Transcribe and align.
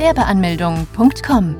Gewerbeanmeldung.com. 0.00 1.56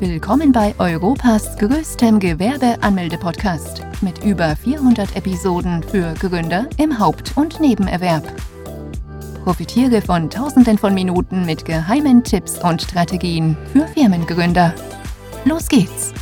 Willkommen 0.00 0.50
bei 0.50 0.74
Europas 0.80 1.56
größtem 1.58 2.18
Gewerbeanmelde-Podcast 2.18 3.82
mit 4.00 4.24
über 4.24 4.56
400 4.56 5.14
Episoden 5.14 5.80
für 5.84 6.12
Gründer 6.14 6.68
im 6.76 6.98
Haupt- 6.98 7.36
und 7.36 7.60
Nebenerwerb. 7.60 8.24
Profitiere 9.44 10.02
von 10.02 10.28
Tausenden 10.28 10.76
von 10.76 10.92
Minuten 10.92 11.46
mit 11.46 11.64
geheimen 11.64 12.24
Tipps 12.24 12.58
und 12.58 12.82
Strategien 12.82 13.56
für 13.72 13.86
Firmengründer. 13.86 14.74
Los 15.44 15.68
geht's! 15.68 16.12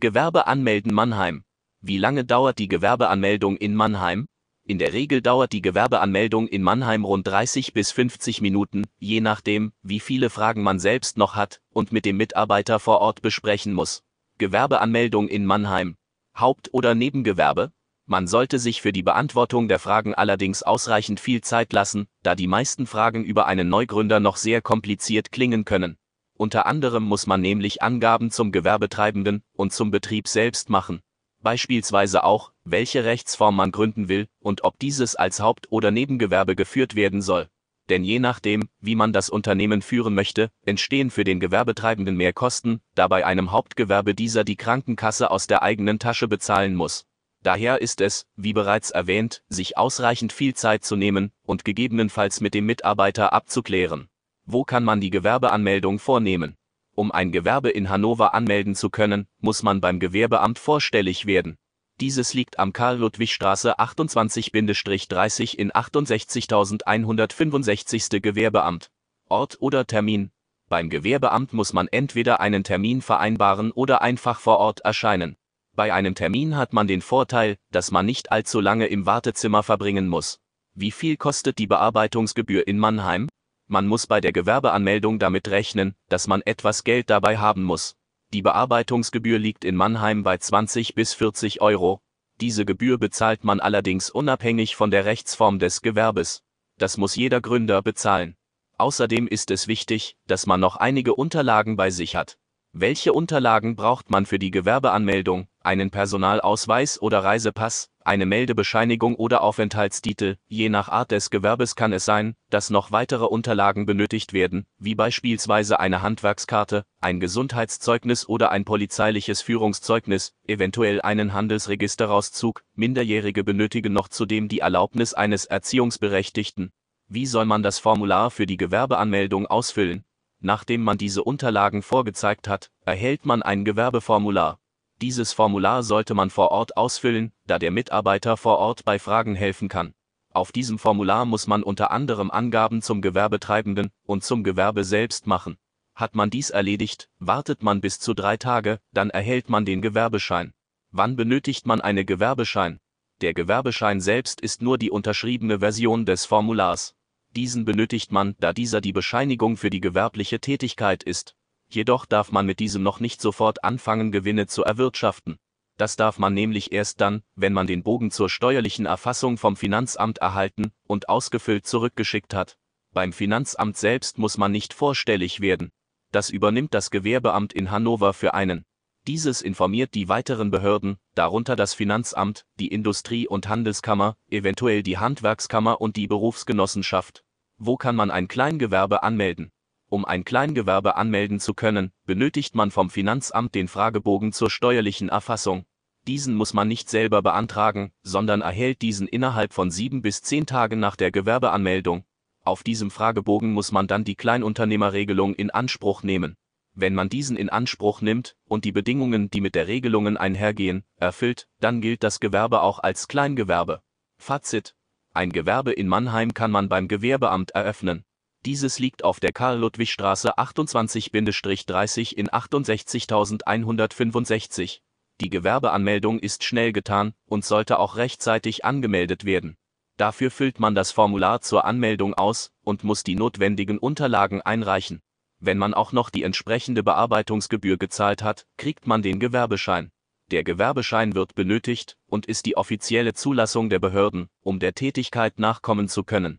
Gewerbe 0.00 0.46
anmelden 0.46 0.94
Mannheim. 0.94 1.42
Wie 1.82 1.98
lange 1.98 2.24
dauert 2.24 2.58
die 2.58 2.68
Gewerbeanmeldung 2.68 3.58
in 3.58 3.74
Mannheim? 3.74 4.28
In 4.68 4.80
der 4.80 4.92
Regel 4.92 5.22
dauert 5.22 5.52
die 5.52 5.62
Gewerbeanmeldung 5.62 6.48
in 6.48 6.60
Mannheim 6.60 7.04
rund 7.04 7.24
30 7.24 7.72
bis 7.72 7.92
50 7.92 8.40
Minuten, 8.40 8.82
je 8.98 9.20
nachdem, 9.20 9.72
wie 9.82 10.00
viele 10.00 10.28
Fragen 10.28 10.64
man 10.64 10.80
selbst 10.80 11.18
noch 11.18 11.36
hat 11.36 11.60
und 11.72 11.92
mit 11.92 12.04
dem 12.04 12.16
Mitarbeiter 12.16 12.80
vor 12.80 13.00
Ort 13.00 13.22
besprechen 13.22 13.72
muss. 13.72 14.02
Gewerbeanmeldung 14.38 15.28
in 15.28 15.46
Mannheim. 15.46 15.96
Haupt- 16.36 16.74
oder 16.74 16.96
Nebengewerbe? 16.96 17.70
Man 18.06 18.26
sollte 18.26 18.58
sich 18.58 18.82
für 18.82 18.92
die 18.92 19.04
Beantwortung 19.04 19.68
der 19.68 19.78
Fragen 19.78 20.16
allerdings 20.16 20.64
ausreichend 20.64 21.20
viel 21.20 21.42
Zeit 21.42 21.72
lassen, 21.72 22.08
da 22.24 22.34
die 22.34 22.48
meisten 22.48 22.88
Fragen 22.88 23.22
über 23.22 23.46
einen 23.46 23.68
Neugründer 23.68 24.18
noch 24.18 24.36
sehr 24.36 24.62
kompliziert 24.62 25.30
klingen 25.30 25.64
können. 25.64 25.96
Unter 26.34 26.66
anderem 26.66 27.04
muss 27.04 27.28
man 27.28 27.40
nämlich 27.40 27.82
Angaben 27.82 28.32
zum 28.32 28.50
Gewerbetreibenden 28.50 29.44
und 29.52 29.72
zum 29.72 29.92
Betrieb 29.92 30.26
selbst 30.26 30.70
machen. 30.70 31.02
Beispielsweise 31.46 32.24
auch, 32.24 32.50
welche 32.64 33.04
Rechtsform 33.04 33.54
man 33.54 33.70
gründen 33.70 34.08
will 34.08 34.26
und 34.40 34.64
ob 34.64 34.80
dieses 34.80 35.14
als 35.14 35.38
Haupt- 35.38 35.68
oder 35.70 35.92
Nebengewerbe 35.92 36.56
geführt 36.56 36.96
werden 36.96 37.22
soll. 37.22 37.46
Denn 37.88 38.02
je 38.02 38.18
nachdem, 38.18 38.68
wie 38.80 38.96
man 38.96 39.12
das 39.12 39.30
Unternehmen 39.30 39.80
führen 39.80 40.12
möchte, 40.12 40.50
entstehen 40.64 41.08
für 41.08 41.22
den 41.22 41.38
Gewerbetreibenden 41.38 42.16
mehr 42.16 42.32
Kosten, 42.32 42.80
da 42.96 43.06
bei 43.06 43.24
einem 43.24 43.52
Hauptgewerbe 43.52 44.12
dieser 44.12 44.42
die 44.42 44.56
Krankenkasse 44.56 45.30
aus 45.30 45.46
der 45.46 45.62
eigenen 45.62 46.00
Tasche 46.00 46.26
bezahlen 46.26 46.74
muss. 46.74 47.06
Daher 47.44 47.80
ist 47.80 48.00
es, 48.00 48.26
wie 48.34 48.52
bereits 48.52 48.90
erwähnt, 48.90 49.44
sich 49.48 49.78
ausreichend 49.78 50.32
viel 50.32 50.54
Zeit 50.54 50.84
zu 50.84 50.96
nehmen 50.96 51.30
und 51.44 51.64
gegebenenfalls 51.64 52.40
mit 52.40 52.54
dem 52.54 52.66
Mitarbeiter 52.66 53.32
abzuklären. 53.32 54.08
Wo 54.46 54.64
kann 54.64 54.82
man 54.82 55.00
die 55.00 55.10
Gewerbeanmeldung 55.10 56.00
vornehmen? 56.00 56.56
Um 56.96 57.12
ein 57.12 57.30
Gewerbe 57.30 57.68
in 57.68 57.90
Hannover 57.90 58.32
anmelden 58.32 58.74
zu 58.74 58.88
können, 58.88 59.26
muss 59.38 59.62
man 59.62 59.82
beim 59.82 60.00
Gewerbeamt 60.00 60.58
vorstellig 60.58 61.26
werden. 61.26 61.58
Dieses 62.00 62.32
liegt 62.32 62.58
am 62.58 62.72
Karl-Ludwig-Straße 62.72 63.78
28-30 63.78 65.56
in 65.56 65.72
68165. 65.72 68.22
Gewerbeamt. 68.22 68.90
Ort 69.28 69.58
oder 69.60 69.86
Termin. 69.86 70.30
Beim 70.70 70.88
Gewerbeamt 70.88 71.52
muss 71.52 71.74
man 71.74 71.86
entweder 71.88 72.40
einen 72.40 72.64
Termin 72.64 73.02
vereinbaren 73.02 73.72
oder 73.72 74.00
einfach 74.00 74.40
vor 74.40 74.56
Ort 74.56 74.80
erscheinen. 74.80 75.36
Bei 75.74 75.92
einem 75.92 76.14
Termin 76.14 76.56
hat 76.56 76.72
man 76.72 76.86
den 76.86 77.02
Vorteil, 77.02 77.58
dass 77.72 77.90
man 77.90 78.06
nicht 78.06 78.32
allzu 78.32 78.58
lange 78.58 78.86
im 78.86 79.04
Wartezimmer 79.04 79.62
verbringen 79.62 80.08
muss. 80.08 80.40
Wie 80.72 80.90
viel 80.90 81.18
kostet 81.18 81.58
die 81.58 81.66
Bearbeitungsgebühr 81.66 82.66
in 82.66 82.78
Mannheim? 82.78 83.28
Man 83.68 83.88
muss 83.88 84.06
bei 84.06 84.20
der 84.20 84.32
Gewerbeanmeldung 84.32 85.18
damit 85.18 85.48
rechnen, 85.48 85.96
dass 86.08 86.28
man 86.28 86.40
etwas 86.42 86.84
Geld 86.84 87.10
dabei 87.10 87.38
haben 87.38 87.64
muss. 87.64 87.96
Die 88.32 88.42
Bearbeitungsgebühr 88.42 89.38
liegt 89.38 89.64
in 89.64 89.74
Mannheim 89.74 90.22
bei 90.22 90.38
20 90.38 90.94
bis 90.94 91.14
40 91.14 91.60
Euro. 91.60 92.00
Diese 92.40 92.64
Gebühr 92.64 92.98
bezahlt 92.98 93.44
man 93.44 93.60
allerdings 93.60 94.10
unabhängig 94.10 94.76
von 94.76 94.90
der 94.90 95.04
Rechtsform 95.04 95.58
des 95.58 95.82
Gewerbes. 95.82 96.42
Das 96.78 96.96
muss 96.96 97.16
jeder 97.16 97.40
Gründer 97.40 97.82
bezahlen. 97.82 98.36
Außerdem 98.78 99.26
ist 99.26 99.50
es 99.50 99.66
wichtig, 99.66 100.16
dass 100.26 100.46
man 100.46 100.60
noch 100.60 100.76
einige 100.76 101.14
Unterlagen 101.14 101.76
bei 101.76 101.90
sich 101.90 102.14
hat. 102.14 102.38
Welche 102.72 103.14
Unterlagen 103.14 103.74
braucht 103.74 104.10
man 104.10 104.26
für 104.26 104.38
die 104.38 104.50
Gewerbeanmeldung? 104.50 105.48
Einen 105.62 105.90
Personalausweis 105.90 107.00
oder 107.00 107.24
Reisepass, 107.24 107.90
eine 108.06 108.26
Meldebescheinigung 108.26 109.16
oder 109.16 109.42
Aufenthaltstitel. 109.42 110.36
Je 110.46 110.68
nach 110.68 110.88
Art 110.88 111.10
des 111.10 111.30
Gewerbes 111.30 111.74
kann 111.74 111.92
es 111.92 112.04
sein, 112.04 112.36
dass 112.50 112.70
noch 112.70 112.92
weitere 112.92 113.24
Unterlagen 113.24 113.84
benötigt 113.84 114.32
werden, 114.32 114.66
wie 114.78 114.94
beispielsweise 114.94 115.80
eine 115.80 116.02
Handwerkskarte, 116.02 116.84
ein 117.00 117.20
Gesundheitszeugnis 117.20 118.28
oder 118.28 118.50
ein 118.50 118.64
polizeiliches 118.64 119.42
Führungszeugnis, 119.42 120.34
eventuell 120.46 121.02
einen 121.02 121.32
Handelsregisterauszug. 121.32 122.62
Minderjährige 122.74 123.44
benötigen 123.44 123.92
noch 123.92 124.08
zudem 124.08 124.48
die 124.48 124.60
Erlaubnis 124.60 125.12
eines 125.12 125.44
Erziehungsberechtigten. 125.44 126.72
Wie 127.08 127.26
soll 127.26 127.44
man 127.44 127.62
das 127.62 127.78
Formular 127.78 128.30
für 128.30 128.46
die 128.46 128.56
Gewerbeanmeldung 128.56 129.46
ausfüllen? 129.46 130.04
Nachdem 130.40 130.82
man 130.82 130.98
diese 130.98 131.24
Unterlagen 131.24 131.82
vorgezeigt 131.82 132.48
hat, 132.48 132.70
erhält 132.84 133.26
man 133.26 133.42
ein 133.42 133.64
Gewerbeformular. 133.64 134.58
Dieses 135.02 135.34
Formular 135.34 135.82
sollte 135.82 136.14
man 136.14 136.30
vor 136.30 136.50
Ort 136.50 136.76
ausfüllen, 136.76 137.32
da 137.46 137.58
der 137.58 137.70
Mitarbeiter 137.70 138.36
vor 138.36 138.58
Ort 138.58 138.84
bei 138.84 138.98
Fragen 138.98 139.34
helfen 139.34 139.68
kann. 139.68 139.92
Auf 140.32 140.52
diesem 140.52 140.78
Formular 140.78 141.26
muss 141.26 141.46
man 141.46 141.62
unter 141.62 141.90
anderem 141.90 142.30
Angaben 142.30 142.80
zum 142.80 143.02
Gewerbetreibenden 143.02 143.90
und 144.04 144.24
zum 144.24 144.42
Gewerbe 144.42 144.84
selbst 144.84 145.26
machen. 145.26 145.58
Hat 145.94 146.14
man 146.14 146.30
dies 146.30 146.50
erledigt, 146.50 147.10
wartet 147.18 147.62
man 147.62 147.80
bis 147.80 148.00
zu 148.00 148.14
drei 148.14 148.36
Tage, 148.36 148.80
dann 148.92 149.10
erhält 149.10 149.48
man 149.48 149.64
den 149.64 149.82
Gewerbeschein. 149.82 150.54
Wann 150.90 151.16
benötigt 151.16 151.66
man 151.66 151.80
eine 151.80 152.04
Gewerbeschein? 152.04 152.80
Der 153.22 153.34
Gewerbeschein 153.34 154.00
selbst 154.00 154.40
ist 154.40 154.60
nur 154.60 154.76
die 154.76 154.90
unterschriebene 154.90 155.60
Version 155.60 156.04
des 156.04 156.26
Formulars. 156.26 156.94
Diesen 157.34 157.64
benötigt 157.64 158.12
man, 158.12 158.34
da 158.40 158.52
dieser 158.52 158.80
die 158.80 158.92
Bescheinigung 158.92 159.56
für 159.56 159.70
die 159.70 159.80
gewerbliche 159.80 160.40
Tätigkeit 160.40 161.02
ist. 161.02 161.34
Jedoch 161.68 162.06
darf 162.06 162.32
man 162.32 162.46
mit 162.46 162.60
diesem 162.60 162.82
noch 162.82 163.00
nicht 163.00 163.20
sofort 163.20 163.64
anfangen, 163.64 164.12
Gewinne 164.12 164.46
zu 164.46 164.62
erwirtschaften. 164.62 165.38
Das 165.76 165.96
darf 165.96 166.18
man 166.18 166.32
nämlich 166.32 166.72
erst 166.72 167.00
dann, 167.00 167.22
wenn 167.34 167.52
man 167.52 167.66
den 167.66 167.82
Bogen 167.82 168.10
zur 168.10 168.30
steuerlichen 168.30 168.86
Erfassung 168.86 169.36
vom 169.36 169.56
Finanzamt 169.56 170.18
erhalten 170.18 170.72
und 170.86 171.08
ausgefüllt 171.08 171.66
zurückgeschickt 171.66 172.32
hat. 172.34 172.56
Beim 172.92 173.12
Finanzamt 173.12 173.76
selbst 173.76 174.16
muss 174.16 174.38
man 174.38 174.52
nicht 174.52 174.72
vorstellig 174.72 175.40
werden. 175.40 175.70
Das 176.12 176.30
übernimmt 176.30 176.72
das 176.72 176.90
Gewerbeamt 176.90 177.52
in 177.52 177.70
Hannover 177.70 178.14
für 178.14 178.32
einen. 178.32 178.64
Dieses 179.06 179.42
informiert 179.42 179.94
die 179.94 180.08
weiteren 180.08 180.50
Behörden, 180.50 180.96
darunter 181.14 181.56
das 181.56 181.74
Finanzamt, 181.74 182.44
die 182.58 182.68
Industrie- 182.68 183.28
und 183.28 183.48
Handelskammer, 183.48 184.16
eventuell 184.30 184.82
die 184.82 184.98
Handwerkskammer 184.98 185.80
und 185.80 185.96
die 185.96 186.06
Berufsgenossenschaft. 186.06 187.22
Wo 187.58 187.76
kann 187.76 187.94
man 187.96 188.10
ein 188.10 188.28
Kleingewerbe 188.28 189.02
anmelden? 189.02 189.52
Um 189.96 190.04
ein 190.04 190.26
Kleingewerbe 190.26 190.96
anmelden 190.96 191.40
zu 191.40 191.54
können, 191.54 191.90
benötigt 192.04 192.54
man 192.54 192.70
vom 192.70 192.90
Finanzamt 192.90 193.54
den 193.54 193.66
Fragebogen 193.66 194.30
zur 194.30 194.50
steuerlichen 194.50 195.08
Erfassung. 195.08 195.64
Diesen 196.06 196.34
muss 196.34 196.52
man 196.52 196.68
nicht 196.68 196.90
selber 196.90 197.22
beantragen, 197.22 197.94
sondern 198.02 198.42
erhält 198.42 198.82
diesen 198.82 199.08
innerhalb 199.08 199.54
von 199.54 199.70
sieben 199.70 200.02
bis 200.02 200.20
zehn 200.20 200.44
Tagen 200.44 200.80
nach 200.80 200.96
der 200.96 201.10
Gewerbeanmeldung. 201.10 202.04
Auf 202.44 202.62
diesem 202.62 202.90
Fragebogen 202.90 203.54
muss 203.54 203.72
man 203.72 203.86
dann 203.86 204.04
die 204.04 204.16
Kleinunternehmerregelung 204.16 205.34
in 205.34 205.50
Anspruch 205.50 206.02
nehmen. 206.02 206.36
Wenn 206.74 206.94
man 206.94 207.08
diesen 207.08 207.38
in 207.38 207.48
Anspruch 207.48 208.02
nimmt 208.02 208.36
und 208.44 208.66
die 208.66 208.72
Bedingungen, 208.72 209.30
die 209.30 209.40
mit 209.40 209.54
der 209.54 209.66
Regelungen 209.66 210.18
einhergehen, 210.18 210.84
erfüllt, 210.96 211.48
dann 211.60 211.80
gilt 211.80 212.02
das 212.02 212.20
Gewerbe 212.20 212.60
auch 212.60 212.80
als 212.80 213.08
Kleingewerbe. 213.08 213.80
Fazit 214.18 214.74
ein 215.14 215.32
Gewerbe 215.32 215.72
in 215.72 215.88
Mannheim 215.88 216.34
kann 216.34 216.50
man 216.50 216.68
beim 216.68 216.86
Gewerbeamt 216.86 217.52
eröffnen. 217.52 218.04
Dieses 218.46 218.78
liegt 218.78 219.02
auf 219.02 219.18
der 219.18 219.32
Karl-Ludwig-Straße 219.32 220.38
28-30 220.38 222.14
in 222.14 222.28
68165. 222.28 224.82
Die 225.20 225.30
Gewerbeanmeldung 225.30 226.20
ist 226.20 226.44
schnell 226.44 226.72
getan 226.72 227.14
und 227.24 227.44
sollte 227.44 227.80
auch 227.80 227.96
rechtzeitig 227.96 228.64
angemeldet 228.64 229.24
werden. 229.24 229.56
Dafür 229.96 230.30
füllt 230.30 230.60
man 230.60 230.76
das 230.76 230.92
Formular 230.92 231.40
zur 231.40 231.64
Anmeldung 231.64 232.14
aus 232.14 232.52
und 232.62 232.84
muss 232.84 233.02
die 233.02 233.16
notwendigen 233.16 233.78
Unterlagen 233.78 234.42
einreichen. 234.42 235.02
Wenn 235.40 235.58
man 235.58 235.74
auch 235.74 235.90
noch 235.90 236.08
die 236.08 236.22
entsprechende 236.22 236.84
Bearbeitungsgebühr 236.84 237.78
gezahlt 237.78 238.22
hat, 238.22 238.46
kriegt 238.58 238.86
man 238.86 239.02
den 239.02 239.18
Gewerbeschein. 239.18 239.90
Der 240.30 240.44
Gewerbeschein 240.44 241.16
wird 241.16 241.34
benötigt 241.34 241.96
und 242.06 242.26
ist 242.26 242.46
die 242.46 242.56
offizielle 242.56 243.12
Zulassung 243.12 243.70
der 243.70 243.80
Behörden, 243.80 244.28
um 244.40 244.60
der 244.60 244.74
Tätigkeit 244.74 245.40
nachkommen 245.40 245.88
zu 245.88 246.04
können. 246.04 246.38